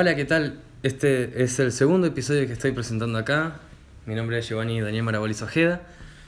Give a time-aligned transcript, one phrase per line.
[0.00, 0.60] Hola, ¿qué tal?
[0.84, 3.56] Este es el segundo episodio que estoy presentando acá.
[4.06, 5.82] Mi nombre es Giovanni Daniel Maraboliz Ojeda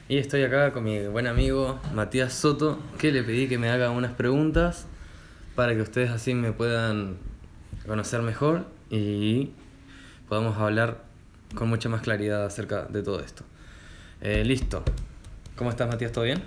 [0.09, 3.91] y estoy acá con mi buen amigo Matías Soto, que le pedí que me haga
[3.91, 4.89] unas preguntas
[5.55, 7.19] para que ustedes así me puedan
[7.87, 9.53] conocer mejor y
[10.29, 11.05] podamos hablar
[11.55, 13.45] con mucha más claridad acerca de todo esto.
[14.21, 14.83] Eh, listo.
[15.55, 16.11] ¿Cómo estás, Matías?
[16.11, 16.43] ¿Todo bien?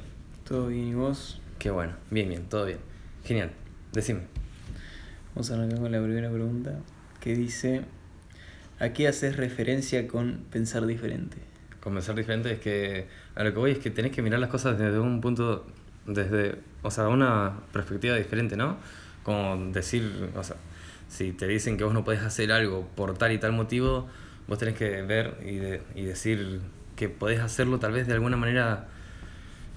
[0.45, 1.39] Todo bien, ¿y vos?
[1.57, 1.93] Qué bueno.
[2.11, 2.79] Bien, bien, todo bien.
[3.23, 3.51] Genial.
[3.93, 4.23] Decime.
[5.33, 6.79] Vamos a arrancar con la primera pregunta,
[7.23, 7.83] que dice,
[8.79, 11.37] ¿a qué haces referencia con pensar diferente?
[11.81, 14.49] Con pensar diferente es que a lo que voy es que tenés que mirar las
[14.49, 15.65] cosas desde un punto,
[16.05, 18.77] desde, o sea, una perspectiva diferente, ¿no?
[19.23, 20.57] Como decir, o sea,
[21.07, 24.09] si te dicen que vos no podés hacer algo por tal y tal motivo,
[24.47, 26.59] vos tenés que ver y, de- y decir
[26.97, 28.87] que podés hacerlo tal vez de alguna manera,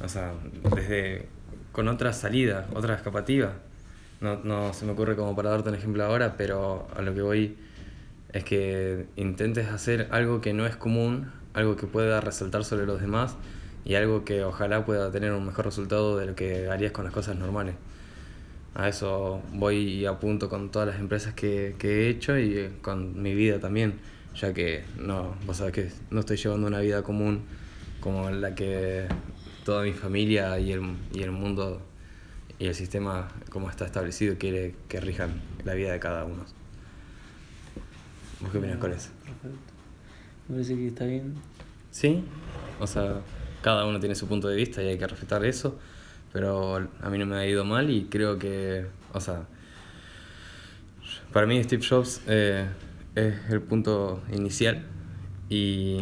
[0.02, 0.32] o sea,
[0.74, 1.26] desde
[1.72, 3.52] con otra salida, otra escapativa.
[4.20, 7.22] No, no se me ocurre como para darte un ejemplo ahora, pero a lo que
[7.22, 7.56] voy
[8.32, 13.00] es que intentes hacer algo que no es común, algo que pueda resaltar sobre los
[13.00, 13.36] demás
[13.84, 17.14] y algo que ojalá pueda tener un mejor resultado de lo que harías con las
[17.14, 17.74] cosas normales.
[18.74, 22.72] A eso voy y apunto con todas las empresas que, que he hecho y eh,
[22.82, 23.94] con mi vida también,
[24.34, 27.44] ya que no, vos sabés que no estoy llevando una vida común
[28.00, 29.06] como la que
[29.64, 30.82] toda mi familia y el,
[31.14, 31.80] y el mundo
[32.58, 36.44] y el sistema como está establecido quiere que rijan la vida de cada uno.
[38.40, 39.10] ¿Vos qué opinas con eso?
[39.24, 39.72] Perfecto.
[40.48, 41.34] Me parece que está bien.
[41.90, 42.24] Sí,
[42.80, 43.20] o sea,
[43.62, 45.78] cada uno tiene su punto de vista y hay que respetar eso,
[46.32, 49.46] pero a mí no me ha ido mal y creo que, o sea,
[51.32, 52.66] para mí Steve Jobs eh,
[53.14, 54.84] es el punto inicial
[55.48, 55.98] y,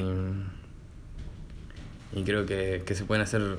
[2.12, 3.58] y creo que, que se pueden hacer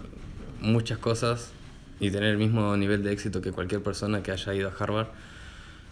[0.61, 1.51] muchas cosas
[1.99, 5.07] y tener el mismo nivel de éxito que cualquier persona que haya ido a Harvard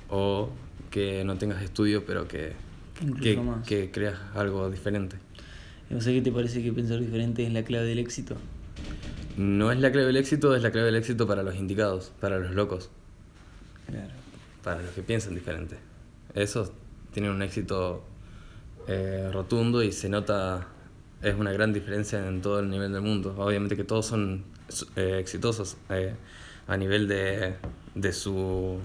[0.10, 0.50] o
[0.92, 2.54] que no tengas estudio pero que,
[3.22, 5.18] que, que creas algo diferente.
[5.90, 8.36] No sé qué te parece que pensar diferente es la clave del éxito.
[9.38, 12.38] No es la clave del éxito, es la clave del éxito para los indicados, para
[12.40, 12.90] los locos,
[13.90, 14.12] Claro.
[14.64, 15.78] para los que piensan diferente.
[16.36, 16.72] Esos
[17.14, 18.04] tienen un éxito
[18.88, 20.68] eh, rotundo y se nota,
[21.22, 23.34] es una gran diferencia en todo el nivel del mundo.
[23.38, 24.44] Obviamente que todos son
[24.96, 26.16] eh, exitosos eh,
[26.68, 27.56] a nivel de,
[27.96, 28.80] de su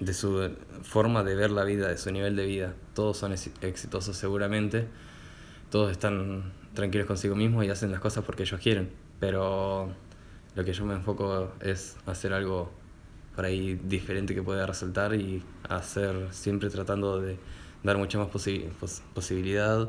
[0.00, 0.50] de su
[0.82, 2.74] forma de ver la vida, de su nivel de vida.
[2.94, 4.86] Todos son ex- exitosos seguramente,
[5.70, 9.88] todos están tranquilos consigo mismos y hacen las cosas porque ellos quieren, pero
[10.54, 12.70] lo que yo me enfoco es hacer algo
[13.34, 17.38] por ahí diferente que pueda resaltar y hacer siempre tratando de
[17.82, 19.88] dar mucha más posi- pos- posibilidad,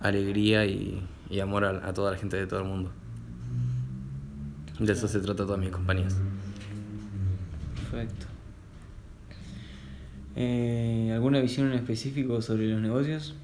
[0.00, 2.90] alegría y, y amor a, a toda la gente de todo el mundo.
[4.78, 6.16] De eso se trata todas mis compañías.
[7.90, 8.26] Perfecto.
[10.34, 13.34] Eh, ¿Alguna visión en específico sobre los negocios?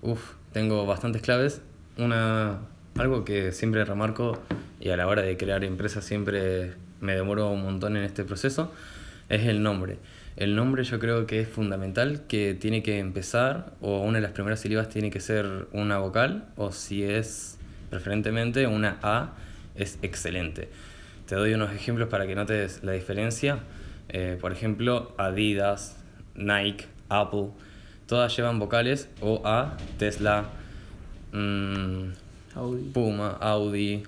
[0.00, 1.60] Uf, tengo bastantes claves.
[1.98, 2.60] Una,
[2.96, 4.40] algo que siempre remarco
[4.80, 8.72] y a la hora de crear empresas siempre me demoro un montón en este proceso
[9.28, 9.98] es el nombre.
[10.36, 14.32] El nombre yo creo que es fundamental, que tiene que empezar o una de las
[14.32, 17.58] primeras sílabas tiene que ser una vocal o si es
[17.90, 19.34] preferentemente una A
[19.78, 20.68] es excelente.
[21.26, 23.60] Te doy unos ejemplos para que notes la diferencia.
[24.08, 25.96] Eh, por ejemplo, Adidas,
[26.34, 27.48] Nike, Apple,
[28.06, 30.44] todas llevan vocales o A, Tesla,
[31.32, 32.10] mm,
[32.54, 32.82] Audi.
[32.92, 34.02] Puma, Audi.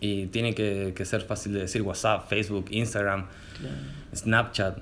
[0.00, 3.26] Y tiene que, que ser fácil de decir WhatsApp, Facebook, Instagram,
[3.58, 3.74] Claro.
[4.14, 4.78] Snapchat.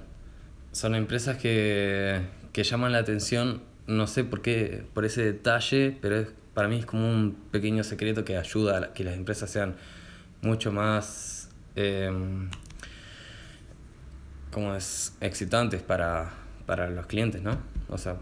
[0.73, 2.21] Son empresas que,
[2.53, 6.79] que llaman la atención, no sé por qué, por ese detalle, pero es- para mí
[6.79, 9.77] es como un pequeño secreto que ayuda a que las empresas sean
[10.43, 12.51] mucho más em,
[14.51, 16.31] como es excitantes para,
[16.67, 17.59] para los clientes, ¿no?
[17.89, 18.17] O sea,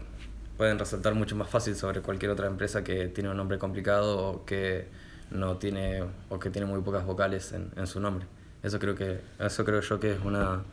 [0.57, 4.45] pueden resaltar mucho más fácil sobre cualquier otra empresa que tiene un nombre complicado o
[4.45, 4.87] que
[5.31, 8.27] no tiene o que tiene muy pocas vocales en, en su nombre.
[8.63, 10.63] Eso creo que eso creo yo que es una,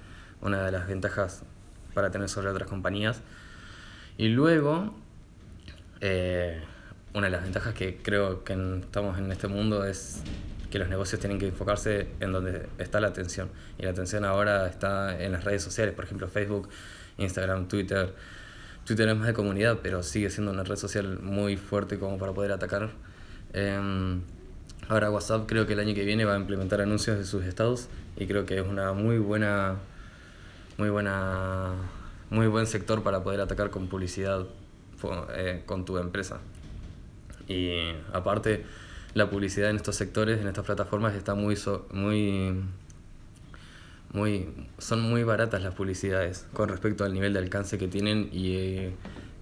[0.41, 1.42] una de las ventajas
[1.94, 3.22] para tener sobre otras compañías.
[4.18, 4.94] Y luego
[6.00, 6.62] eh,
[7.15, 10.22] una de las ventajas que creo que estamos en este mundo es
[10.71, 13.49] que los negocios tienen que enfocarse en donde está la atención.
[13.78, 16.69] Y la atención ahora está en las redes sociales, por ejemplo Facebook,
[17.16, 18.15] Instagram, Twitter.
[18.84, 22.33] Twitter es más de comunidad, pero sigue siendo una red social muy fuerte como para
[22.33, 22.91] poder atacar.
[23.53, 24.21] Em,
[24.89, 27.89] ahora WhatsApp creo que el año que viene va a implementar anuncios de sus estados
[28.16, 29.77] y creo que es una muy buena
[30.77, 31.72] muy buena
[32.31, 34.47] muy buen sector para poder atacar con publicidad
[35.34, 36.41] eh, con tu empresa
[37.48, 37.80] y
[38.12, 38.65] aparte
[39.15, 42.54] la publicidad en estos sectores en estas plataformas está muy so- muy
[44.12, 44.48] muy,
[44.78, 48.91] son muy baratas las publicidades con respecto al nivel de alcance que tienen y,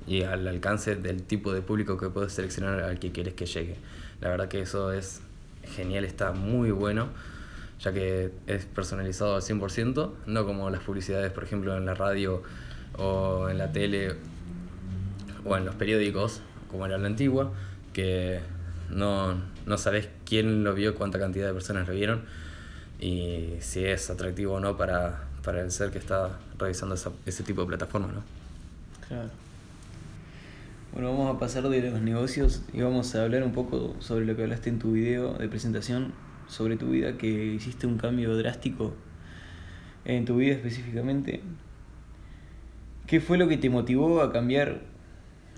[0.07, 3.77] y al alcance del tipo de público que puedes seleccionar al que quieres que llegue.
[4.21, 5.21] La verdad que eso es
[5.77, 7.09] genial, está muy bueno,
[7.81, 12.43] ya que es personalizado al 100%, no como las publicidades, por ejemplo, en la radio
[12.99, 14.15] o en la tele
[15.45, 17.53] o en los periódicos, como era la antigua,
[17.97, 18.41] que
[18.91, 22.25] no, no sabes quién lo vio, cuánta cantidad de personas lo vieron
[23.01, 27.43] y si es atractivo o no para, para el ser que está revisando esa, ese
[27.43, 28.23] tipo de plataforma, ¿no?
[29.09, 29.31] Claro.
[30.93, 34.37] Bueno, vamos a pasar de los negocios y vamos a hablar un poco sobre lo
[34.37, 36.13] que hablaste en tu video de presentación,
[36.49, 38.93] sobre tu vida, que hiciste un cambio drástico
[40.05, 41.41] en tu vida específicamente.
[43.07, 44.83] ¿Qué fue lo que te motivó a cambiar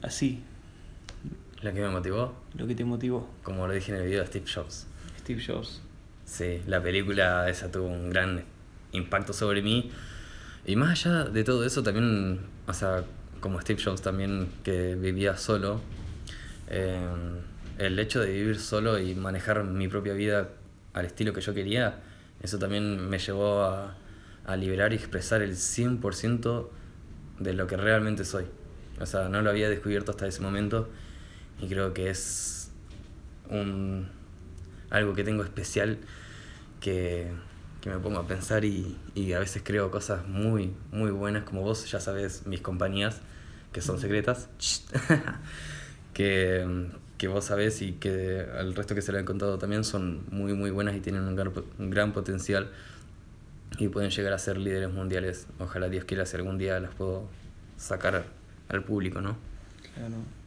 [0.05, 0.44] así?
[1.61, 2.35] ¿La que me motivó?
[2.57, 3.29] Lo que te motivó.
[3.43, 4.87] Como lo dije en el video de Steve Jobs.
[5.19, 5.83] Steve Jobs.
[6.25, 8.45] Sí, la película esa tuvo un gran
[8.93, 9.91] impacto sobre mí.
[10.67, 12.39] Y más allá de todo eso, también,
[12.69, 13.03] o sea,
[13.41, 15.81] como Steve Jobs también que vivía solo,
[16.69, 17.01] eh,
[17.79, 20.51] el hecho de vivir solo y manejar mi propia vida
[20.93, 21.97] al estilo que yo quería,
[22.41, 23.97] eso también me llevó a,
[24.47, 26.69] a liberar y expresar el 100%
[27.41, 28.45] de lo que realmente soy.
[29.01, 30.89] O sea, no lo había descubierto hasta ese momento
[31.61, 32.71] y creo que es
[33.51, 34.09] un,
[34.91, 35.99] algo que tengo especial
[36.81, 37.29] que,
[37.81, 41.63] que me pongo a pensar y, y, a veces creo cosas muy, muy buenas, como
[41.63, 43.21] vos ya sabes, mis compañías,
[43.73, 44.49] que son secretas,
[46.15, 46.89] que,
[47.19, 50.55] que vos sabés y que al resto que se lo han contado también son muy,
[50.55, 52.71] muy buenas y tienen un gran, un gran potencial
[53.79, 55.47] y pueden llegar a ser líderes mundiales.
[55.59, 57.29] Ojalá Dios quiera si algún día las puedo
[57.77, 58.25] sacar
[58.69, 59.37] al público, ¿no?
[59.95, 60.38] Claro.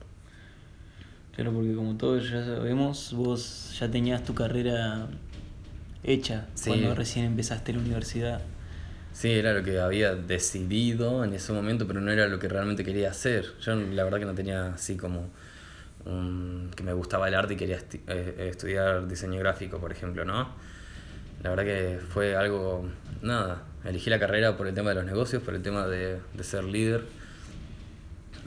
[1.36, 5.07] Claro, porque como todos ya sabemos, vos ya tenías tu carrera
[6.04, 6.69] hecha Sí.
[6.69, 8.42] cuando recién empezaste la universidad.
[9.13, 12.83] Sí, era lo que había decidido en ese momento, pero no era lo que realmente
[12.83, 13.45] quería hacer.
[13.62, 15.30] Yo la verdad que no tenía así como
[16.06, 20.25] un- que me gustaba el arte y quería esti- eh, estudiar diseño gráfico, por ejemplo,
[20.25, 20.50] ¿no?
[21.44, 22.88] La verdad que fue algo,
[23.22, 26.44] nada, elegí la carrera por el tema de los negocios, por el tema de, de
[26.44, 27.04] ser líder.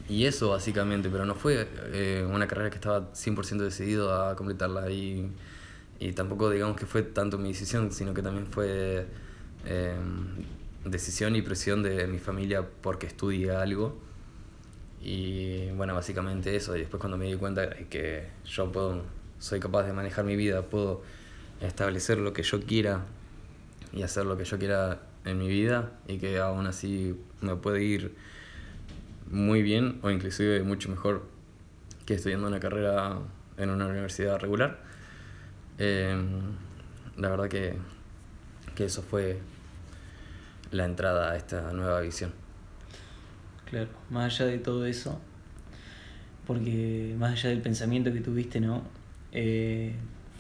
[0.09, 4.91] Y eso básicamente, pero no fue eh, una carrera que estaba 100% decidido a completarla
[4.91, 5.31] y,
[5.99, 9.07] y tampoco digamos que fue tanto mi decisión, sino que también fue
[9.65, 9.95] eh,
[10.85, 13.99] decisión y presión de mi familia porque estudie algo.
[15.01, 16.77] Y bueno, básicamente eso.
[16.77, 19.03] Y después cuando me di cuenta que yo puedo,
[19.39, 21.03] soy capaz de manejar mi vida, puedo
[21.61, 23.05] establecer lo que yo quiera
[23.93, 27.83] y hacer lo que yo quiera en mi vida y que aún así me puede
[27.83, 28.15] ir
[29.31, 31.29] muy bien o inclusive mucho mejor
[32.07, 33.19] que estudiando una carrera
[33.57, 34.81] en una universidad regular.
[35.79, 36.17] Eh,
[37.17, 37.75] la verdad que,
[38.75, 39.39] que eso fue
[40.71, 42.33] la entrada a esta nueva visión.
[43.67, 45.21] Claro, más allá de todo eso,
[46.47, 48.83] porque más allá del pensamiento que tuviste, ¿no?
[49.33, 49.95] Eh,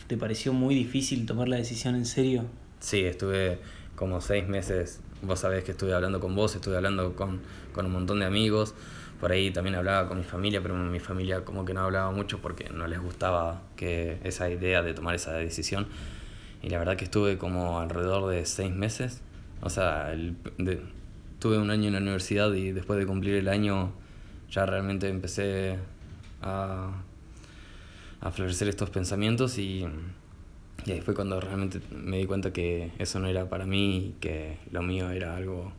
[0.06, 2.44] ¿Te pareció muy difícil tomar la decisión en serio?
[2.80, 3.58] Sí, estuve
[3.96, 7.41] como seis meses, vos sabés que estuve hablando con vos, estuve hablando con,
[7.73, 8.75] con un montón de amigos,
[9.21, 12.41] por ahí también hablaba con mi familia, pero mi familia como que no hablaba mucho
[12.41, 15.87] porque no les gustaba que esa idea de tomar esa decisión.
[16.62, 19.21] Y la verdad que estuve como alrededor de seis meses,
[19.62, 20.81] o sea, el- de-
[21.38, 23.93] tuve un año en la universidad y después de cumplir el año
[24.50, 25.78] ya realmente empecé
[26.43, 26.90] a,
[28.21, 29.87] a florecer estos pensamientos y,
[30.87, 34.14] y ahí fue cuando realmente me di cuenta que eso no era para mí y
[34.21, 35.73] que lo mío era algo,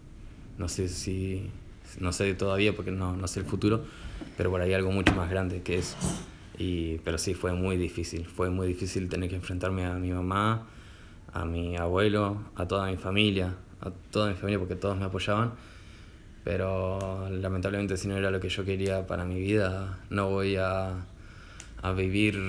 [0.58, 1.50] no sé si,
[2.00, 3.84] no sé todavía porque no, no sé el futuro,
[4.38, 5.96] pero por ahí algo mucho más grande que eso.
[6.58, 10.68] Y, pero sí, fue muy difícil, fue muy difícil tener que enfrentarme a mi mamá,
[11.34, 15.54] a mi abuelo, a toda mi familia, a toda mi familia porque todos me apoyaban.
[16.44, 21.06] Pero lamentablemente si no era lo que yo quería para mi vida, no voy a,
[21.82, 22.40] a vivir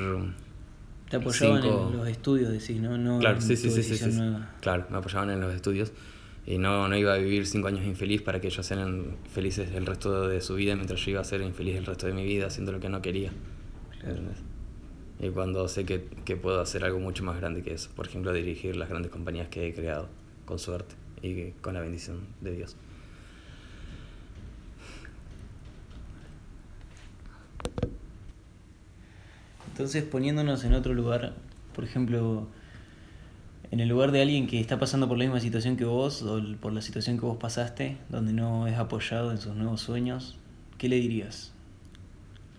[1.10, 2.98] Te apoyaban Cinco- en los estudios, decís, ¿no?
[2.98, 4.54] no Claro, en sí, sí, sí, sí, nueva.
[4.60, 5.92] Claro, me apoyaban en los estudios
[6.46, 9.86] y no, no iba a vivir cinco años infeliz para que ellos sean felices el
[9.86, 12.46] resto de su vida mientras yo iba a ser infeliz el resto de mi vida
[12.46, 13.32] haciendo lo que no quería.
[14.02, 14.38] ¿entendés?
[15.20, 18.32] Y cuando sé que, que puedo hacer algo mucho más grande que eso, por ejemplo,
[18.32, 20.08] dirigir las grandes compañías que he creado
[20.44, 22.76] con suerte y con la bendición de Dios.
[29.76, 31.34] Entonces, poniéndonos en otro lugar,
[31.74, 32.48] por ejemplo,
[33.70, 36.40] en el lugar de alguien que está pasando por la misma situación que vos, o
[36.62, 40.38] por la situación que vos pasaste, donde no es apoyado en sus nuevos sueños,
[40.78, 41.52] ¿qué le dirías?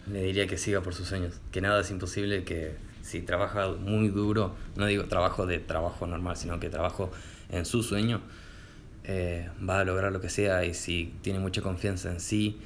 [0.06, 4.10] Le diría que siga por sus sueños, que nada es imposible, que si trabaja muy
[4.10, 7.10] duro, no digo trabajo de trabajo normal, sino que trabajo
[7.50, 8.22] en su sueño,
[9.06, 12.60] eh, va a lograr lo que sea y si tiene mucha confianza en sí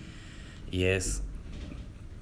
[0.69, 1.23] y es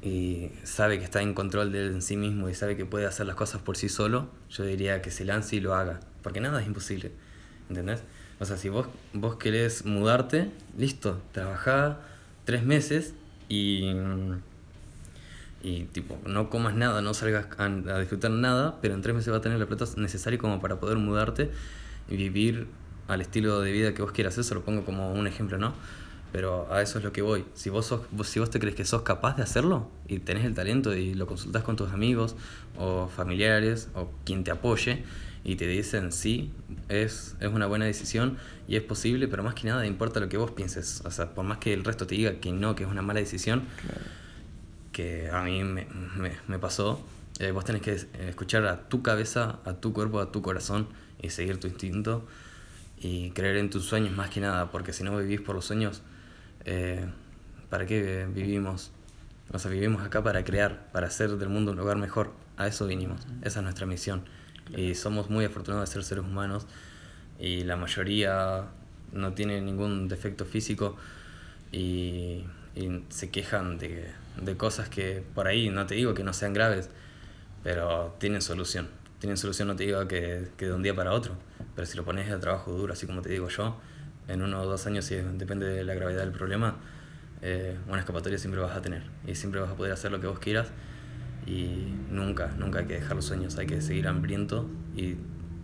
[0.01, 3.35] y sabe que está en control de sí mismo y sabe que puede hacer las
[3.35, 6.67] cosas por sí solo, yo diría que se lance y lo haga, porque nada es
[6.67, 7.11] imposible,
[7.69, 8.03] ¿entendés?
[8.39, 11.99] O sea, si vos, vos querés mudarte, listo, trabajá
[12.45, 13.13] tres meses
[13.49, 13.91] y,
[15.61, 19.33] y tipo, no comas nada, no salgas a, a disfrutar nada, pero en tres meses
[19.33, 21.51] va a tener la plata necesaria como para poder mudarte
[22.07, 22.67] y vivir
[23.09, 24.37] al estilo de vida que vos quieras.
[24.37, 25.73] Eso lo pongo como un ejemplo, ¿no?
[26.31, 27.45] Pero a eso es lo que voy.
[27.55, 30.53] Si vos, sos, si vos te crees que sos capaz de hacerlo y tenés el
[30.53, 32.35] talento y lo consultás con tus amigos
[32.77, 35.03] o familiares o quien te apoye
[35.43, 36.51] y te dicen sí,
[36.89, 40.37] es, es una buena decisión y es posible, pero más que nada importa lo que
[40.37, 41.01] vos pienses.
[41.05, 43.19] O sea, por más que el resto te diga que no, que es una mala
[43.19, 43.63] decisión,
[44.91, 45.87] que a mí me,
[46.47, 47.01] me, pasó,
[47.39, 50.87] eh, vos tenés que escuchar a tu cabeza, a tu cuerpo, a tu corazón
[51.21, 52.27] y seguir tu instinto
[52.99, 56.01] y creer en tus sueños más que nada, porque si no vivís por los sueños,
[56.65, 57.05] eh,
[57.69, 58.91] ¿para qué vivimos?
[59.51, 62.31] O sea, vivimos acá para crear, para hacer del mundo un lugar mejor.
[62.57, 64.23] A eso vinimos, esa es nuestra misión.
[64.75, 66.67] Y somos muy afortunados de ser seres humanos
[67.39, 68.65] y la mayoría
[69.13, 70.97] no tiene ningún defecto físico
[71.71, 72.43] y,
[72.75, 74.11] y se quejan de,
[74.41, 76.89] de cosas que por ahí, no te digo que no sean graves,
[77.63, 78.87] pero tienen solución.
[79.19, 81.35] Tienen solución, no te digo que, que de un día para otro,
[81.75, 83.75] pero si lo pones a trabajo duro, así como te digo yo,
[84.29, 86.77] en uno o dos años, si depende de la gravedad del problema,
[87.41, 90.27] eh, una escapatoria siempre vas a tener y siempre vas a poder hacer lo que
[90.27, 90.67] vos quieras
[91.45, 95.15] y nunca, nunca hay que dejar los sueños, hay que seguir hambriento y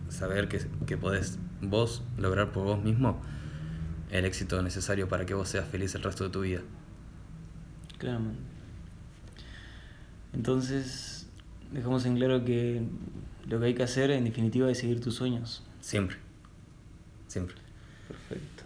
[0.08, 3.20] saber que, que podés vos lograr por vos mismo
[4.10, 6.60] el éxito necesario para que vos seas feliz el resto de tu vida.
[7.98, 8.20] Claro.
[10.32, 11.28] Entonces,
[11.72, 12.82] dejamos en claro que
[13.46, 15.62] lo que hay que hacer en definitiva es seguir tus sueños.
[15.80, 16.16] Siempre.
[17.28, 17.65] Siempre.
[18.08, 18.64] Perfecto.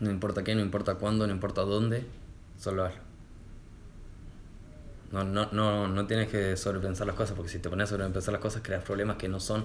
[0.00, 2.04] No importa qué, no importa cuándo, no importa dónde,
[2.58, 3.00] solo hazlo.
[5.12, 8.32] No, no, no, no tienes que sobrepensar las cosas, porque si te pones a sobrepensar
[8.32, 9.64] las cosas, creas problemas que no son.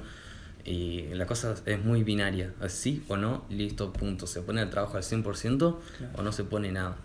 [0.63, 4.27] Y la cosa es muy binaria, es sí o no, listo, punto.
[4.27, 6.13] Se pone el trabajo al 100% Claro.
[6.17, 6.95] o no se pone nada.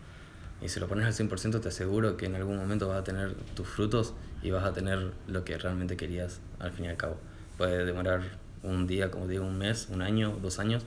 [0.60, 3.34] Y si lo pones al 100% te aseguro que en algún momento vas a tener
[3.54, 4.12] tus frutos
[4.42, 7.16] y vas a tener lo que realmente querías al fin y al cabo.
[7.56, 8.22] Puede demorar
[8.62, 10.82] un día, como digo, un mes, un año, dos años,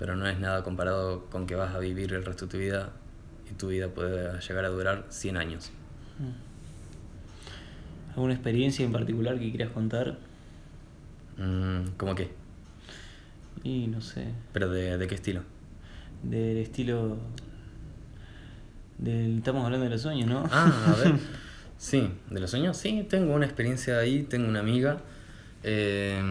[0.00, 2.90] pero no es nada comparado con que vas a vivir el resto de tu vida
[3.50, 5.70] y tu vida puede llegar a durar 100 años.
[8.14, 10.16] ¿Alguna experiencia en particular que quieras contar?
[11.36, 12.30] Mm, ¿Cómo qué?
[13.62, 15.42] Y no sé, ¿Pero de, de qué estilo?
[16.22, 17.18] del estilo...
[18.96, 20.48] Del, estamos hablando de los sueños, ¿no?
[20.50, 21.14] Ah, a ver.
[21.76, 24.98] Sí, de los sueños, sí, tengo una experiencia ahí, tengo una amiga
[25.62, 26.22] eh,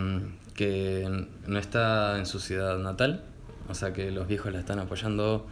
[0.54, 3.24] que no está en su ciudad natal,
[3.70, 5.46] o sea que los viejos la están apoyando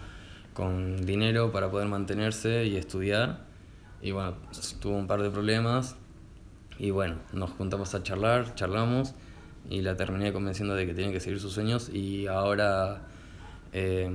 [0.54, 3.46] con dinero para poder mantenerse y estudiar.
[4.02, 4.38] Y bueno,
[4.82, 5.96] tuvo un par de problemas.
[6.80, 9.14] Y bueno, nos juntamos a charlar, charlamos
[9.70, 11.90] y la terminé convenciendo de que tiene que seguir sus sueños.
[11.90, 13.04] Y ahora
[13.72, 14.10] eh,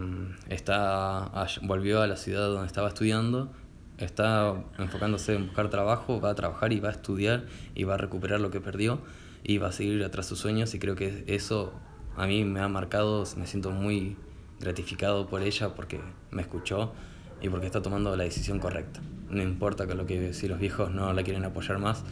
[0.48, 1.30] está,
[1.62, 3.52] volvió a la ciudad donde estaba estudiando,
[3.98, 7.44] está enfocándose en buscar trabajo, va a trabajar y va a estudiar
[7.76, 9.00] y va a recuperar lo que perdió
[9.44, 10.74] y va a seguir atrás sus sueños.
[10.74, 11.72] Y creo que eso
[12.16, 14.16] a mí me ha marcado, me siento muy
[14.60, 16.00] gratificado por ella porque
[16.30, 16.92] me escuchó
[17.40, 19.00] y porque está tomando la decisión correcta.
[19.28, 22.04] No importa que lo que si los viejos no la quieren apoyar más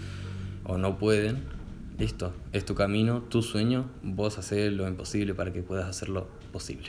[0.64, 1.44] o no pueden,
[1.98, 6.88] listo, es tu camino, tu sueño, vos haces lo imposible para que puedas hacerlo posible.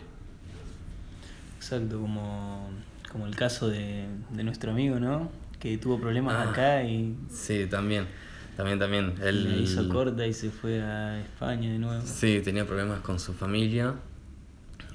[1.57, 2.69] Exacto, como,
[3.11, 5.29] como el caso de, de nuestro amigo, ¿no?
[5.59, 6.49] Que tuvo problemas Ah.
[6.49, 8.07] acá y Sí, también,
[8.61, 9.15] también, también.
[9.23, 12.03] Él la hizo corta y se fue a España de nuevo.
[12.05, 13.95] Sí, tenía problemas con su familia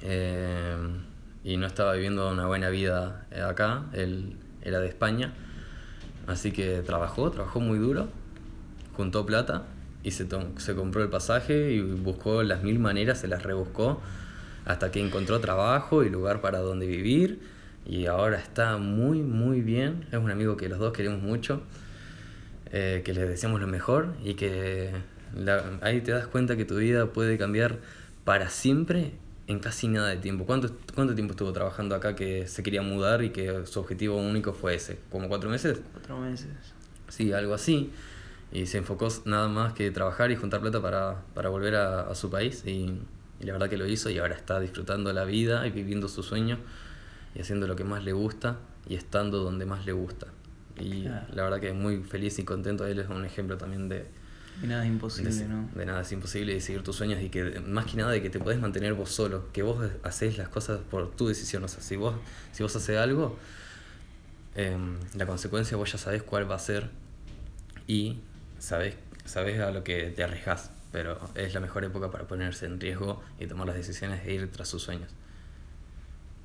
[0.01, 0.77] eh,
[1.43, 3.83] y no estaba viviendo una buena vida eh, acá.
[3.91, 5.33] Él era de España,
[6.27, 8.07] así que trabajó, trabajó muy duro,
[8.95, 9.63] juntó plata
[10.01, 14.01] y se, se compró el pasaje y buscó las mil maneras, se las rebuscó
[14.63, 17.41] hasta que encontró trabajo y lugar para donde vivir
[17.85, 20.05] y ahora está muy, muy bien.
[20.13, 21.63] Es un amigo que los dos queremos mucho
[22.71, 24.91] eh, que les deseamos lo mejor y que
[25.35, 27.77] la- ahí te das cuenta que tu vida puede cambiar
[28.25, 29.11] para siempre
[29.47, 30.45] en casi nada de tiempo.
[30.45, 34.53] ¿Cuánto, ¿Cuánto tiempo estuvo trabajando acá que se quería mudar y que su objetivo único
[34.53, 34.99] fue ese?
[35.09, 35.79] ¿Como cuatro meses?
[35.93, 36.49] Cuatro meses.
[37.07, 37.91] Sí, algo así.
[38.51, 42.15] Y se enfocó nada más que trabajar y juntar plata para, para volver a, a
[42.15, 42.99] su país y,
[43.39, 46.23] y la verdad que lo hizo y ahora está disfrutando la vida y viviendo su
[46.23, 46.57] sueño
[47.35, 48.57] y haciendo lo que más le gusta
[48.89, 50.27] y estando donde más le gusta.
[50.79, 51.25] Y Claro.
[51.33, 52.85] la verdad que es muy feliz y contento.
[52.85, 54.05] Él es un ejemplo también de,
[54.61, 55.69] De nada es imposible, de, ¿no?
[55.75, 58.29] De nada es imposible de seguir tus sueños y que más que nada de que
[58.29, 61.63] te puedes mantener vos solo, que vos haces las cosas por tu decisión.
[61.63, 62.15] O sea, si vos,
[62.51, 63.37] si vos haces algo,
[64.55, 66.89] em, la consecuencia vos ya sabés cuál va a ser
[67.87, 68.17] y
[68.59, 70.71] sabés, sabés a lo que te arriesgás.
[70.91, 74.49] Pero es la mejor época para ponerse en riesgo y tomar las decisiones e ir
[74.51, 75.11] tras sus sueños.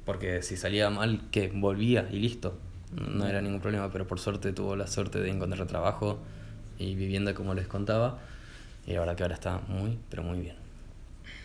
[0.04, 2.58] Porque si salía mal, que volvía y listo.
[2.92, 6.18] No era ningún problema, pero por suerte tuvo la suerte de encontrar trabajo
[6.78, 8.18] y vivienda como les contaba.
[8.86, 10.56] Y la verdad que ahora está muy, pero muy bien.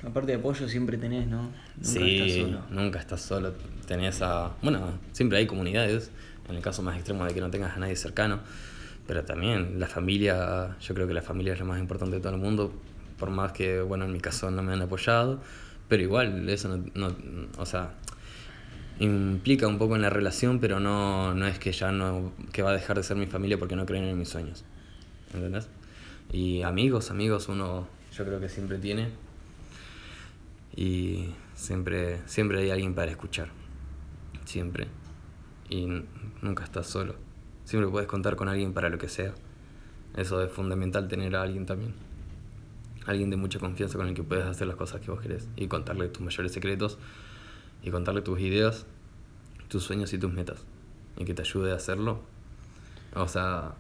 [0.06, 1.44] Aparte de apoyo siempre tenés, ¿no?
[1.44, 2.62] Nunca sí, estás solo.
[2.70, 3.54] nunca estás solo.
[3.88, 4.52] Tenés a...
[4.62, 6.12] Bueno, siempre hay comunidades,
[6.50, 8.40] en el caso más extremo de que no tengas a nadie cercano.
[9.08, 12.34] Pero también la familia, yo creo que la familia es lo más importante de todo
[12.34, 12.74] el mundo.
[13.18, 15.40] Por más que, bueno, en mi caso no me han apoyado.
[15.88, 16.84] Pero igual, eso no...
[16.94, 17.16] no
[17.58, 17.92] o sea,
[19.00, 22.34] implica un poco en la relación, pero no, no es que ya no...
[22.52, 24.64] que va a dejar de ser mi familia porque no creen en mis sueños.
[25.34, 25.70] ¿entendés?
[26.32, 29.10] Y amigos, amigos uno yo creo que siempre tiene
[30.76, 33.50] y siempre, siempre hay alguien para escuchar,
[34.46, 34.88] siempre.
[35.70, 35.88] Y
[36.42, 37.16] nunca estás solo,
[37.66, 39.34] siempre puedes contar con alguien para lo que sea.
[40.16, 41.94] Eso es fundamental tener a alguien también.
[43.06, 45.68] Alguien de mucha confianza con el que puedes hacer las cosas que vos querés y
[45.68, 46.98] contarle tus mayores secretos
[47.84, 48.86] y contarle tus ideas,
[49.68, 50.64] tus sueños y tus metas
[51.18, 52.20] y que te ayude a hacerlo.
[53.16, 53.74] O sea,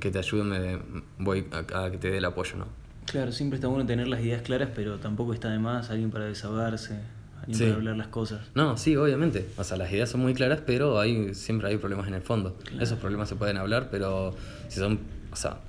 [0.00, 0.78] que te ayude, me
[1.18, 2.66] voy a, que te dé el apoyo, ¿no?
[3.06, 6.24] Claro, siempre está bueno tener las ideas claras, pero tampoco está de más alguien para
[6.26, 6.98] desahogarse,
[7.40, 8.40] alguien para hablar las cosas.
[8.54, 9.48] No, sí, obviamente.
[9.56, 12.56] O sea, las ideas son muy claras, pero hay siempre hay problemas en el fondo.
[12.80, 14.34] Esos problemas se pueden hablar, pero
[14.68, 15.00] si son,
[15.32, 15.60] o sea,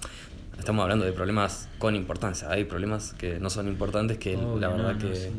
[0.58, 2.50] estamos hablando de problemas con importancia.
[2.50, 5.32] Hay problemas que no son importantes que la verdad que,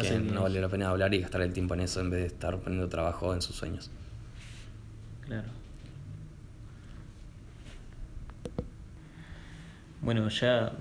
[0.00, 2.26] que no vale la pena hablar y gastar el tiempo en eso en vez de
[2.26, 3.90] estar poniendo trabajo en sus sueños.
[5.22, 5.48] Claro.
[10.00, 10.72] Bueno, ya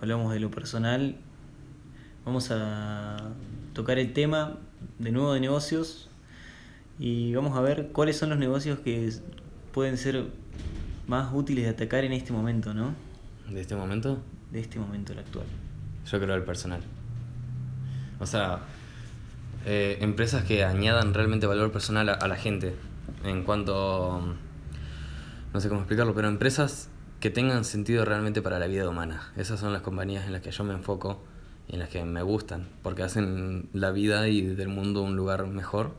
[0.00, 1.16] hablamos de lo personal.
[2.24, 3.30] Vamos a
[3.74, 4.56] tocar el tema
[4.98, 6.08] de nuevo de negocios
[6.98, 9.12] y vamos a ver cuáles son los negocios que
[9.72, 10.28] pueden ser
[11.06, 12.94] más útiles de atacar en este momento, ¿no?
[13.50, 14.22] ¿De este momento?
[14.50, 15.44] De este momento, el actual.
[16.10, 16.80] Yo creo el personal.
[18.20, 18.60] O sea,
[19.66, 22.74] eh, empresas que añadan realmente valor personal a la gente.
[23.24, 24.34] En cuanto.
[25.52, 26.88] No sé cómo explicarlo, pero empresas
[27.20, 29.32] que tengan sentido realmente para la vida humana.
[29.36, 31.22] Esas son las compañías en las que yo me enfoco
[31.68, 35.46] y en las que me gustan, porque hacen la vida y del mundo un lugar
[35.46, 35.92] mejor.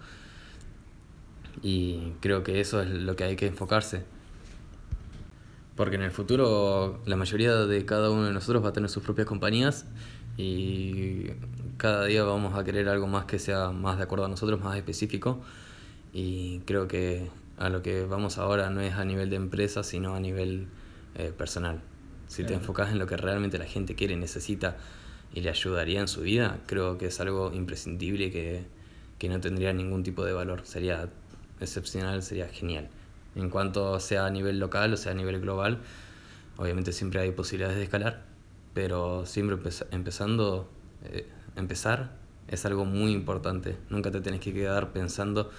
[1.63, 4.04] Y creo que eso es lo que hay que enfocarse.
[5.75, 9.04] Porque en el futuro la mayoría de cada uno de nosotros va a tener sus
[9.04, 9.86] propias compañías
[10.38, 11.28] y
[11.78, 14.76] cada día vamos a querer algo más que sea más de acuerdo a nosotros, más
[14.78, 15.41] específico.
[16.13, 20.15] Y creo que a lo que vamos ahora no es a nivel de empresa, sino
[20.15, 20.67] a nivel
[21.15, 21.82] eh, personal.
[22.28, 24.78] Si te enfocas en lo que realmente la gente quiere, necesita
[25.34, 28.65] y le ayudaría en su vida, creo que es algo imprescindible que,
[29.19, 30.62] que no tendría ningún tipo de valor.
[30.65, 31.10] Sería
[31.60, 32.89] excepcional, sería genial.
[33.36, 35.80] En cuanto sea a nivel local o sea a nivel global,
[36.58, 38.24] obviamente siempre hay posibilidades de escalar,
[38.75, 39.57] pero siempre
[39.91, 40.69] empezando,
[41.05, 42.11] eh, empezar
[42.49, 43.77] es algo muy importante.
[43.89, 45.49] Nunca te tenés que quedar pensando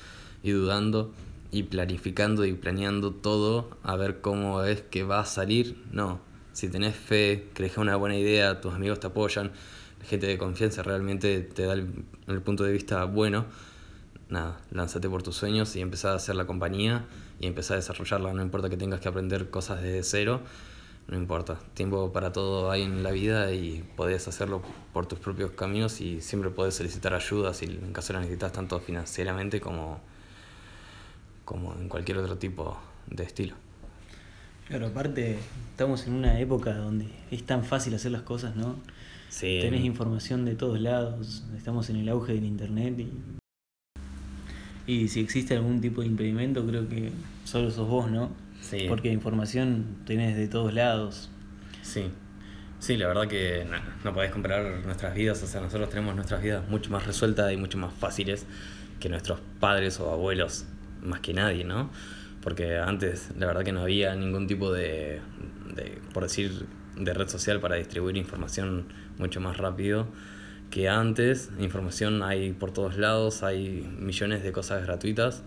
[0.43, 1.13] y dudando
[1.51, 5.83] y planificando y planeando todo a ver cómo es que va a salir.
[5.91, 6.21] No,
[6.53, 9.51] si tenés fe, crees que es una buena idea, tus amigos te apoyan,
[10.05, 13.47] gente de confianza realmente te da el, punto de vista bueno,
[14.29, 17.07] nada, lánzate por tus sueños y empezá a hacer la compañía
[17.41, 18.35] y empezá a desarrollarla.
[18.35, 20.43] No importa que tengas que aprender cosas desde cero,
[21.09, 21.59] no importa.
[21.75, 26.21] Tiempo para todo hay en la vida y podés hacerlo por tus propios caminos y
[26.21, 30.01] siempre podés solicitar ayuda si en caso la necesitas tanto financieramente como
[31.45, 33.55] como en cualquier otro tipo de estilo.
[34.67, 35.39] Claro, aparte
[35.71, 38.75] estamos en una época donde es tan fácil hacer las cosas, ¿no?
[39.29, 39.59] Sí.
[39.61, 45.55] Tenés información de todos lados, estamos en el auge del internet y, y si existe
[45.55, 47.13] algún tipo de impedimento creo que
[47.45, 48.31] solo sos vos, ¿no?
[48.69, 48.87] Sí.
[48.89, 51.31] Porque información tenés de todos lados.
[51.83, 52.11] Sí.
[52.79, 56.43] Sí, la verdad que no, no podés comparar nuestras vidas, o sea, nosotros tenemos nuestras
[56.43, 58.47] vidas mucho más resueltas y mucho más fáciles
[59.01, 60.67] que nuestros padres o abuelos
[61.03, 61.91] más que nadie, ¿no?
[62.43, 65.21] Porque antes la verdad que no había ningún tipo de,
[66.13, 68.87] por decir, de red social para distribuir información
[69.19, 70.07] mucho más rápido
[70.71, 71.51] que antes.
[71.59, 75.43] Información hay por todos lados, hay millones de cosas gratuitas.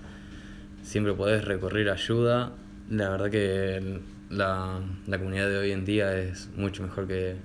[0.82, 2.53] Siempre podés recurrir a ayuda.
[2.89, 3.99] La verdad que
[4.30, 7.36] la, la comunidad de hoy en día es mucho mejor que,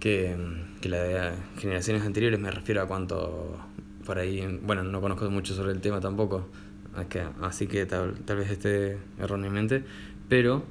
[0.00, 0.36] que,
[0.80, 2.38] que la de generaciones anteriores.
[2.38, 3.58] Me refiero a cuánto
[4.04, 6.48] por ahí, bueno, no conozco mucho sobre el tema tampoco,
[7.42, 9.84] así que tal, vez esté erróneamente,
[10.28, 10.64] pero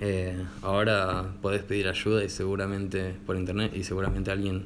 [0.00, 4.64] Eh, ahora podés pedir ayuda y seguramente por internet y seguramente alguien,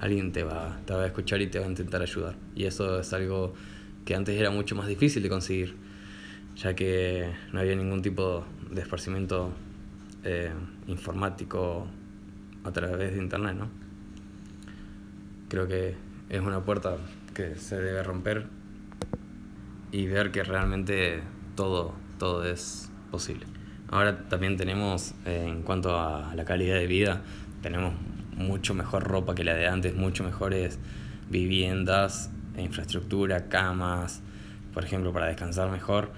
[0.00, 2.34] alguien te, va, te va a escuchar y te va a intentar ayudar.
[2.56, 3.54] Y eso es algo
[4.04, 5.76] que antes era mucho más difícil de conseguir,
[6.56, 9.52] ya que no había ningún tipo de esparcimiento
[10.24, 10.50] eh,
[10.86, 11.86] informático
[12.64, 13.68] a través de internet, ¿no?
[15.48, 15.94] Creo que
[16.28, 16.96] es una puerta
[17.34, 18.46] que se debe romper
[19.92, 21.20] y ver que realmente
[21.54, 23.46] todo, todo es posible.
[23.88, 27.22] Ahora también tenemos, eh, en cuanto a la calidad de vida,
[27.62, 27.94] tenemos
[28.36, 30.78] mucho mejor ropa que la de antes, mucho mejores
[31.30, 34.22] viviendas, infraestructura, camas,
[34.74, 36.10] por ejemplo, para descansar mejor.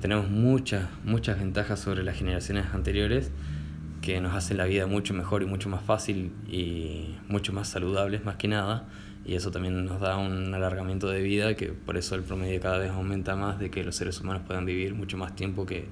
[0.00, 3.30] Tenemos muchas, muchas ventajas sobre las generaciones anteriores
[4.02, 8.24] que nos hacen la vida mucho mejor y mucho más fácil y mucho más saludables
[8.24, 8.84] más que nada.
[9.24, 12.78] Y eso también nos da un alargamiento de vida que por eso el promedio cada
[12.78, 15.86] vez aumenta más de que los seres humanos puedan vivir mucho más tiempo que,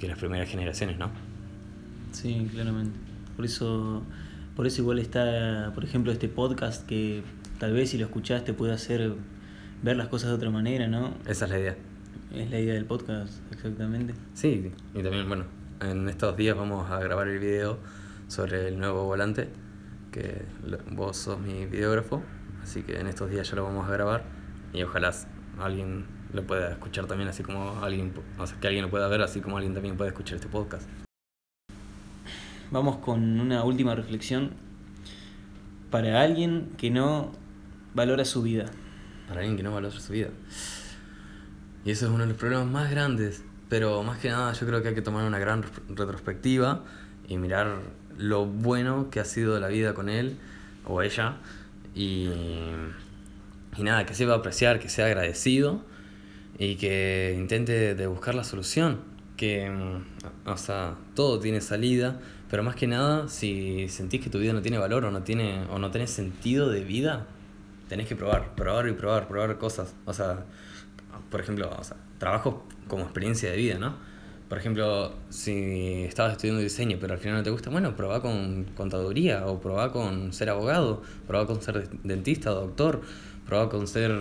[0.00, 1.10] que las primeras generaciones, ¿no?
[2.10, 2.98] Sí, claramente.
[3.36, 4.02] Por eso,
[4.56, 7.22] por eso igual está, por ejemplo, este podcast que
[7.60, 9.14] tal vez si lo escuchaste puede hacer
[9.82, 11.14] ver las cosas de otra manera, ¿no?
[11.28, 11.76] Esa es la idea.
[12.32, 14.14] Es la idea del podcast, exactamente.
[14.34, 15.44] Sí, y también, bueno,
[15.80, 17.78] en estos días vamos a grabar el video
[18.28, 19.48] sobre el nuevo volante,
[20.12, 20.42] que
[20.92, 22.22] vos sos mi videógrafo,
[22.62, 24.24] así que en estos días ya lo vamos a grabar
[24.72, 25.12] y ojalá
[25.58, 29.22] alguien lo pueda escuchar también, así como alguien, o sea, que alguien lo pueda ver,
[29.22, 30.88] así como alguien también puede escuchar este podcast.
[32.70, 34.50] Vamos con una última reflexión
[35.90, 37.32] para alguien que no
[37.94, 38.66] valora su vida.
[39.28, 40.30] Para alguien que no valora su vida.
[41.86, 44.82] Y eso es uno de los problemas más grandes pero más que nada yo creo
[44.82, 46.84] que hay que tomar una gran retrospectiva
[47.28, 47.78] y mirar
[48.16, 50.36] lo bueno que ha sido la vida con él
[50.84, 51.36] o ella
[51.94, 52.28] y,
[53.76, 55.82] y nada, que sepa apreciar, que sea agradecido
[56.58, 59.00] y que intente de buscar la solución.
[59.36, 62.20] Que, mm, o sea, todo tiene salida,
[62.50, 65.64] pero más que nada, si sentís que tu vida no tiene valor o no tiene
[65.70, 67.26] o no tenés sentido de vida,
[67.88, 69.94] tenés que probar, probar y probar, probar cosas.
[70.04, 70.44] O sea,
[71.30, 73.94] por ejemplo, o sea, trabajo como experiencia de vida, ¿no?
[74.48, 78.64] Por ejemplo, si estabas estudiando diseño pero al final no te gusta, bueno, probá con
[78.76, 83.00] contaduría o probá con ser abogado, probá con ser dentista, doctor,
[83.44, 84.12] probá con ser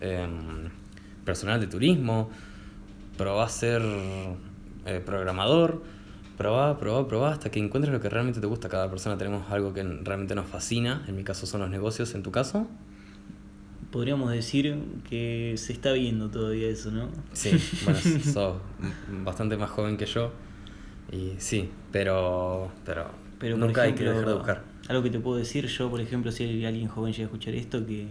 [0.00, 0.68] em,
[1.24, 2.30] personal de turismo,
[3.16, 3.82] probá ser
[4.84, 5.80] eh, programador,
[6.36, 8.68] probá, probá, probá hasta que encuentres lo que realmente te gusta.
[8.68, 12.24] Cada persona tenemos algo que realmente nos fascina, en mi caso son los negocios, en
[12.24, 12.66] tu caso
[13.92, 14.76] podríamos decir
[15.08, 17.08] que se está viendo todavía eso, ¿no?
[17.32, 17.52] Sí,
[17.84, 18.00] bueno,
[18.32, 18.56] sos
[19.24, 20.32] bastante más joven que yo.
[21.12, 24.62] Y sí, pero, pero, pero nunca hay que dejar de buscar.
[24.88, 27.86] Algo que te puedo decir yo, por ejemplo, si alguien joven llega a escuchar esto,
[27.86, 28.06] que,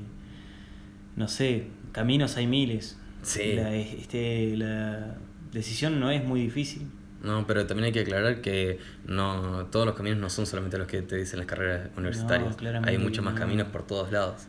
[1.15, 2.98] no sé, caminos hay miles.
[3.24, 3.54] Sí.
[3.56, 5.17] La, este, la
[5.52, 6.88] decisión no es muy difícil.
[7.24, 10.88] No, pero también hay que aclarar que no todos los caminos no son solamente los
[10.88, 12.56] que te dicen las carreras universitarias.
[12.84, 14.48] hay muchos más caminos por todos lados.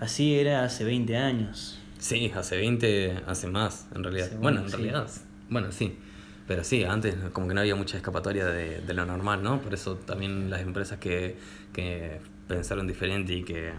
[0.00, 1.78] Así era hace 20 años.
[1.98, 4.30] Sí, hace 20, hace más, en realidad.
[4.40, 5.08] bueno, en realidad,
[5.50, 5.98] bueno, sí.
[6.46, 9.60] Pero sí, antes como que no había mucha escapatoria de, de lo normal, ¿no?
[9.60, 11.36] Por eso también las empresas que,
[11.72, 13.72] que pensaron diferente y que,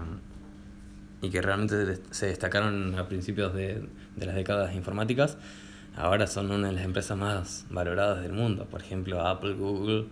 [1.22, 5.38] y que realmente se destacaron a principios de, de las décadas informáticas,
[5.96, 8.66] ahora son una de las empresas más valoradas del mundo.
[8.66, 10.06] Por ejemplo, Apple, Google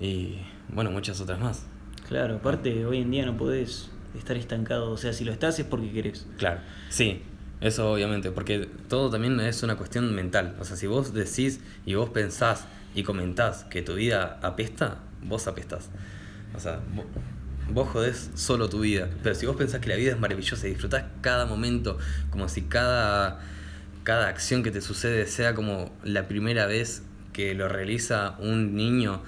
[0.00, 1.66] y, bueno, muchas otras más.
[2.08, 4.90] Claro, aparte, hoy en día no podés estar estancado.
[4.90, 6.26] O sea, si lo estás es porque querés.
[6.38, 7.22] Claro, sí,
[7.60, 10.54] eso obviamente, porque todo también es una cuestión mental.
[10.60, 15.48] O sea, si vos decís y vos pensás y comentás que tu vida apesta, vos
[15.48, 15.88] apestás.
[16.54, 16.80] O sea,
[17.72, 19.08] vos, jodés solo tu vida.
[19.22, 21.98] Pero si vos pensás que la vida es maravillosa y disfrutás cada momento,
[22.30, 23.40] como si cada,
[24.04, 29.22] cada acción que te sucede sea como la primera vez que lo realiza un niño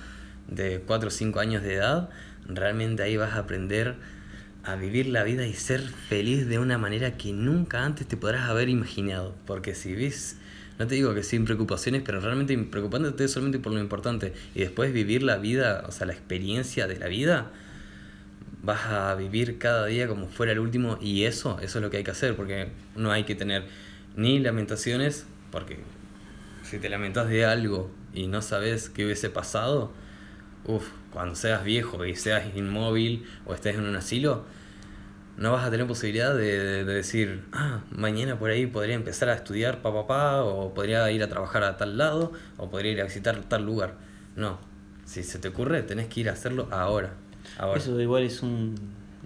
[0.48, 2.10] de 4 o 5 años de edad,
[2.46, 3.96] realmente ahí vas a aprender
[4.64, 8.49] a vivir la vida y ser feliz de una manera que nunca antes te podrás
[8.49, 9.35] haber imaginado.
[9.46, 10.37] Porque si ves,
[10.79, 14.92] no te digo que sin preocupaciones, pero realmente preocupándote solamente por lo importante y después
[14.92, 17.51] vivir la vida, o sea, la experiencia de la vida,
[18.62, 21.99] vas a vivir cada día como fuera el último y eso, eso es lo que
[21.99, 23.64] hay que hacer, porque no hay que tener
[24.16, 25.79] ni lamentaciones, porque
[26.62, 29.92] si te lamentas de algo y no sabes qué hubiese pasado,
[30.70, 34.44] uff, cuando seas viejo y seas inmóvil o estés en un asilo,
[35.37, 39.80] no vas a tener posibilidad de, decir, ah, mañana por ahí podría empezar a estudiar
[39.80, 43.40] pa papá, o podría ir a trabajar a tal lado, o podría ir a visitar
[43.48, 43.94] tal lugar.
[44.37, 44.59] No,
[45.04, 47.14] si se te ocurre, tenés que ir a hacerlo ahora.
[47.59, 47.78] ahora.
[47.78, 48.74] Eso igual es un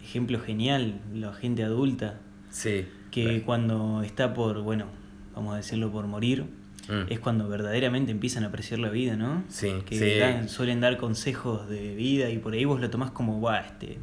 [0.00, 2.20] ejemplo genial, la gente adulta.
[2.50, 2.86] Sí.
[3.10, 4.86] Que cuando está por, bueno,
[5.34, 6.46] vamos a decirlo, por morir,
[6.88, 7.06] Mm.
[7.12, 9.42] es cuando verdaderamente empiezan a apreciar la vida, ¿no?
[9.48, 10.18] Sí, Que sí.
[10.18, 13.98] dan- suelen dar consejos de vida y por ahí vos lo tomás como, guau, este,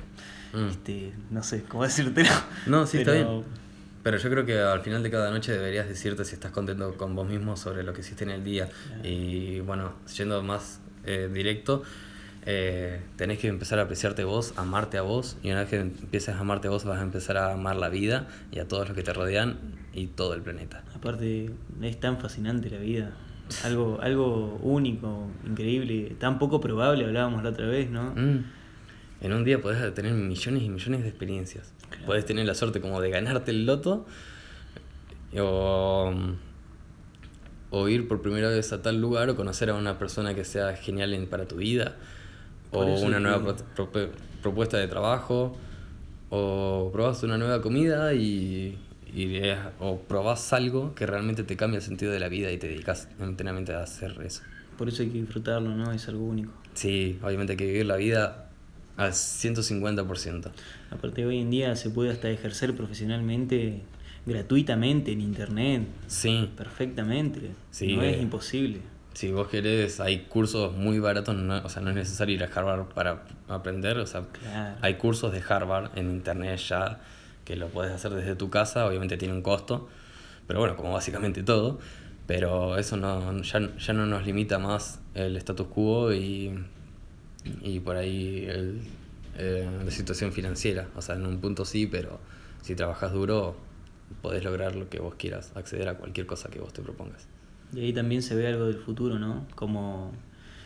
[0.54, 0.68] Mm.
[0.70, 2.30] este, no sé cómo decírtelo.
[2.66, 3.44] No, sí, está bien.
[4.04, 7.16] Pero yo creo que al final de cada noche deberías decirte si estás contento con
[7.16, 8.68] vos mismo sobre lo que hiciste en el día.
[9.04, 11.84] Y bueno, yendo más eh, directo,
[12.46, 15.38] eh, tenés que empezar a apreciarte vos, amarte a vos.
[15.44, 17.90] Y una vez que empieces a amarte a vos, vas a empezar a amar la
[17.90, 19.58] vida y a todos los que te rodean
[19.94, 20.84] y todo el planeta.
[20.96, 21.52] Aparte,
[21.82, 23.12] es tan fascinante la vida.
[23.64, 28.14] Algo, algo único, increíble, tan poco probable, hablábamos la otra vez, ¿no?
[28.16, 28.46] Mm.
[29.22, 31.74] En un día podés tener millones y millones de experiencias.
[31.90, 32.06] Claro.
[32.08, 34.08] Podés tener la suerte como de ganarte el loto
[35.38, 36.12] o,
[37.70, 40.76] o ir por primera vez a tal lugar o conocer a una persona que sea
[40.76, 41.98] genial en- para tu vida
[42.72, 43.92] o una nueva pro-
[44.42, 45.56] propuesta de trabajo
[46.30, 48.78] o probás una nueva comida y,
[49.14, 49.42] y
[49.80, 53.10] o probás algo que realmente te cambia el sentido de la vida y te dedicas
[53.20, 54.42] enteramente a hacer eso.
[54.78, 55.92] Por eso hay que disfrutarlo, ¿no?
[55.92, 56.52] Es algo único.
[56.74, 58.50] Sí, obviamente hay que vivir la vida
[58.98, 60.52] al 150%.
[60.90, 63.82] Aparte, hoy en día se puede hasta ejercer profesionalmente
[64.26, 67.52] gratuitamente en internet, Sí, perfectamente.
[67.72, 68.22] Sí, no es eh.
[68.22, 68.80] imposible.
[69.14, 72.48] Si vos querés, hay cursos muy baratos, no, o sea, no es necesario ir a
[72.48, 74.78] Harvard para aprender, o sea, Claro.
[74.82, 77.02] hay cursos de Harvard en internet ya
[77.46, 79.90] que lo puedes hacer desde tu casa, obviamente tiene un costo,
[80.48, 81.80] pero bueno, como básicamente todo,
[82.28, 86.54] pero eso no, ya, ya no nos limita más el status quo y,
[87.62, 88.82] y por ahí el,
[89.38, 92.20] eh, la situación financiera, o sea, en un punto sí, pero
[92.62, 93.56] si trabajas duro
[94.22, 97.28] podés lograr lo que vos quieras, acceder a cualquier cosa que vos te propongas.
[97.74, 99.46] Y ahí también se ve algo del futuro, ¿no?
[99.56, 100.12] Como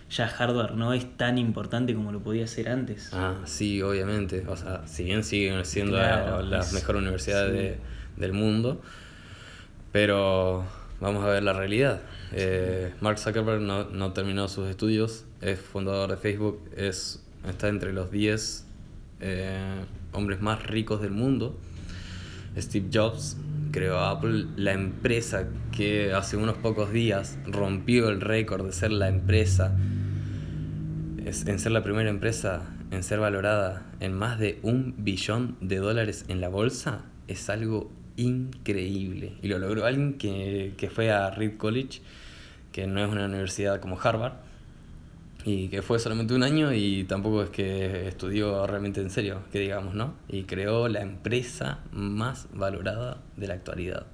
[0.09, 3.09] ya hardware no es tan importante como lo podía ser antes.
[3.13, 4.45] Ah, sí, obviamente.
[4.47, 7.53] O sea, si bien siguen siendo Claro, la, la es- mejor universidad sí.
[7.53, 7.77] de-
[8.17, 8.81] del mundo,
[9.91, 10.65] pero
[10.99, 12.01] vamos a ver la realidad.
[12.31, 17.93] Eh, Mark Zuckerberg no, no terminó sus estudios, es fundador de Facebook, es, está entre
[17.93, 18.65] los 10
[19.21, 19.57] eh,
[20.13, 21.57] hombres más ricos del mundo.
[22.57, 23.37] Steve Jobs
[23.75, 29.09] creó Apple, la empresa que hace unos pocos días rompió el récord de ser la
[29.09, 29.75] empresa
[31.25, 32.61] es- en ser la primera empresa
[32.91, 37.91] en ser valorada en más de un billón de dólares en la bolsa es algo
[38.15, 39.33] increíble.
[39.41, 41.99] Y lo logró alguien que, que fue a Reed College,
[42.71, 44.35] que no es una universidad como Harvard,
[45.47, 49.59] y que fue solamente un año y tampoco es que estudió realmente en serio, que
[49.59, 50.15] digamos, ¿no?
[50.27, 54.07] Y creó la empresa más valorada de la actualidad.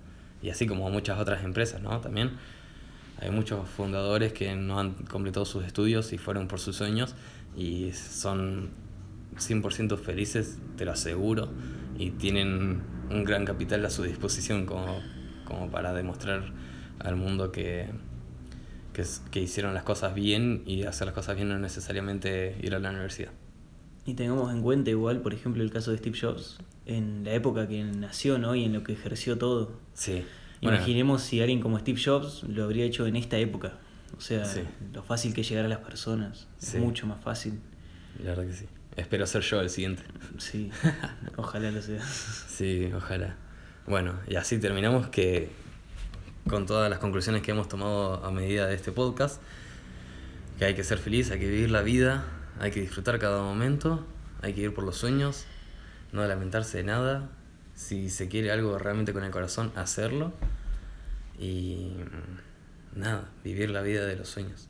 [0.43, 2.01] Y así como muchas otras empresas, ¿no?
[2.01, 2.31] También
[3.17, 7.15] hay muchos fundadores que no han completado sus estudios y fueron por sus sueños
[7.55, 8.71] y son
[9.37, 11.47] 100% felices, te lo aseguro,
[11.97, 14.99] y tienen un gran capital a su disposición como,
[15.45, 16.43] como para demostrar
[16.99, 17.87] al mundo que,
[18.93, 22.55] que, es- que hicieron las cosas bien y hacer las cosas bien no es necesariamente
[22.61, 23.31] ir a la universidad.
[24.05, 27.67] Y tengamos en cuenta igual, por ejemplo, el caso de Steve Jobs, en la época
[27.67, 28.55] que nació, ¿no?
[28.55, 29.73] Y en lo que ejerció todo.
[29.93, 30.23] Sí.
[30.61, 33.73] Bueno, Imaginemos si alguien como Steve Jobs lo habría hecho en esta época.
[34.17, 34.61] O sea, Sí.
[34.93, 36.47] lo fácil que llegar a las personas.
[36.57, 36.77] Sí.
[36.77, 37.59] Es mucho más fácil.
[38.23, 38.65] la verdad que sí.
[38.97, 40.03] Espero ser yo el siguiente.
[40.37, 40.69] Sí,
[41.37, 42.01] ojalá lo sea.
[42.03, 43.37] Sí, ojalá.
[43.87, 45.49] Bueno, y así terminamos que
[46.47, 49.41] con todas las conclusiones que hemos tomado a medida de este podcast,
[50.57, 52.25] que hay que ser feliz, hay que vivir la vida,
[52.59, 54.05] hay que disfrutar cada momento,
[54.41, 55.45] hay que ir por los sueños,
[56.11, 57.29] no lamentarse de nada,
[57.75, 60.33] si se quiere algo realmente con el corazón, hacerlo
[61.39, 61.93] y
[62.95, 64.67] mm, nada, vivir la vida de los sueños.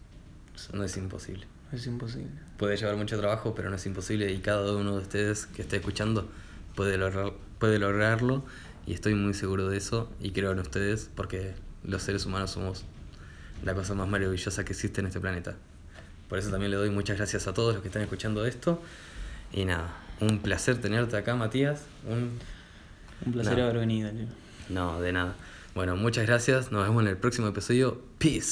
[0.73, 1.47] No es imposible.
[1.71, 2.31] Es imposible.
[2.57, 5.77] Puede llevar mucho trabajo, pero no es imposible y cada uno de ustedes que esté
[5.77, 6.29] escuchando
[6.75, 8.43] puede, lograr, puede lograrlo
[8.86, 12.84] y estoy muy seguro de eso y creo en ustedes porque los seres humanos somos
[13.63, 15.56] la cosa más maravillosa que existe en este planeta.
[16.30, 18.82] Por eso también le doy muchas gracias a todos los que están escuchando esto
[19.52, 22.39] y nada, un placer tenerte acá Matías, un...
[23.24, 24.10] Un placer haber venido.
[24.70, 25.36] No, de nada.
[25.76, 28.50] Bueno, muchas gracias, nos vemos en el próximo episodio, peace.